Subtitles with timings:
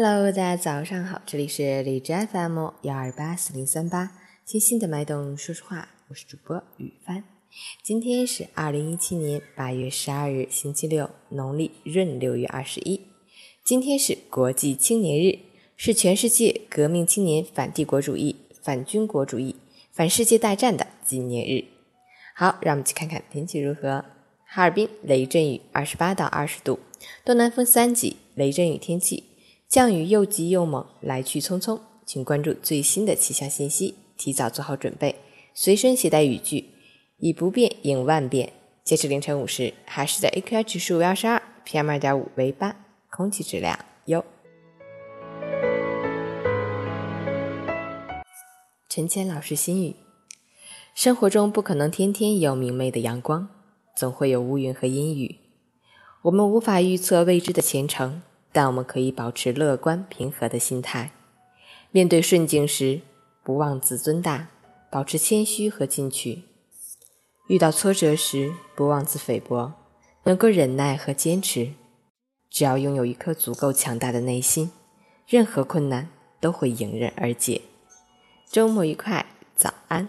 [0.00, 4.12] Hello，大家早上好，这里是荔枝 FM 幺二八四零三八，
[4.44, 7.24] 清新的脉动，说实话，我是主播雨帆。
[7.82, 13.08] 今天是二零一七年八月十二日，星期六，农历闰六月二十一。
[13.64, 15.40] 今天是国际青年日，
[15.76, 19.56] 是全世界革命青年反帝国主义、反军国主义、
[19.90, 21.64] 反世界大战的纪念日。
[22.36, 24.04] 好，让我们去看看天气如何。
[24.44, 26.78] 哈尔滨雷阵雨，二十八到二十度，
[27.24, 29.24] 东南风三级，雷阵雨天气。
[29.68, 35.16] 降雨又急又猛，来去匆匆，请关注最新的气象信息，提早做好准备，
[35.52, 36.70] 随身携带雨具，
[37.18, 38.54] 以不变应万变。
[38.82, 42.76] 截至凌晨五时，海市的 AQI 指数为二十二，PM 二点五为八，
[43.10, 44.24] 空气质量优。
[48.88, 49.96] 陈谦老师心语：
[50.94, 53.50] 生活中不可能天天有明媚的阳光，
[53.94, 55.36] 总会有乌云和阴雨。
[56.22, 58.22] 我们无法预测未知的前程。
[58.52, 61.12] 但我们可以保持乐观平和的心态，
[61.90, 63.02] 面对顺境时
[63.42, 64.48] 不忘自尊大，
[64.90, 66.44] 保持谦虚和进取；
[67.48, 69.72] 遇到挫折时不妄自菲薄，
[70.24, 71.72] 能够忍耐和坚持。
[72.50, 74.70] 只要拥有一颗足够强大的内心，
[75.26, 76.08] 任何困难
[76.40, 77.60] 都会迎刃而解。
[78.50, 80.08] 周末愉快，早安。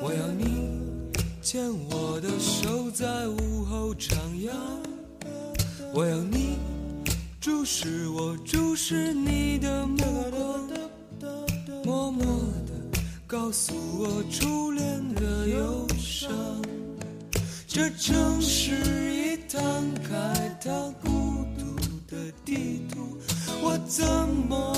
[0.00, 0.80] 我要你
[1.42, 4.14] 牵我的手，在午后徜
[4.46, 4.50] 徉。
[5.92, 6.58] 我要你
[7.40, 9.96] 注视我，注视你的目
[10.30, 10.70] 光，
[11.84, 12.24] 默默
[12.66, 16.30] 地告诉我初恋的忧伤。
[17.66, 18.72] 这城市
[19.12, 19.62] 已摊
[20.02, 20.70] 开它
[21.02, 21.76] 孤独
[22.06, 23.18] 的地图，
[23.62, 24.04] 我怎
[24.48, 24.77] 么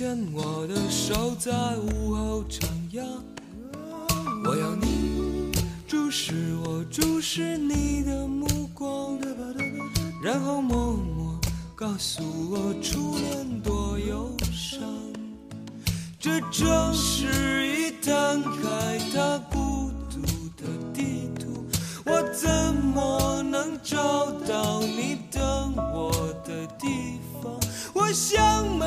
[0.00, 3.04] 牵我的手，在午后徜徉。
[4.46, 5.52] 我要你
[5.86, 9.18] 注视我，注视你的目光，
[10.24, 11.38] 然后默默
[11.74, 14.80] 告诉我初恋多忧伤。
[16.18, 20.22] 这城市已摊开它孤独
[20.56, 20.64] 的
[20.94, 21.66] 地图，
[22.06, 26.10] 我怎么能找到你等我
[26.42, 26.88] 的地
[27.42, 27.52] 方？
[27.92, 28.86] 我想没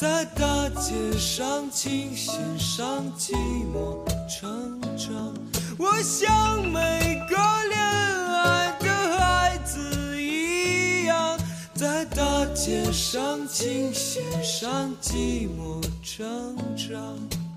[0.00, 3.34] 在大街上，琴弦上，寂
[3.70, 5.34] 寞成长。
[5.78, 7.36] 我像每个
[7.68, 11.38] 恋爱的孩子一样，
[11.74, 17.49] 在大街上，琴弦上，寂寞成长。